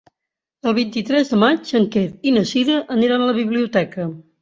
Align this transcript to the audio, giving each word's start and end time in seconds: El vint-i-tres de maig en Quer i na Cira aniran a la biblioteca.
El 0.71 0.73
vint-i-tres 0.77 1.29
de 1.35 1.39
maig 1.45 1.71
en 1.81 1.87
Quer 1.97 2.07
i 2.31 2.35
na 2.41 2.45
Cira 2.55 2.81
aniran 2.99 3.23
a 3.29 3.33
la 3.33 3.41
biblioteca. 3.45 4.13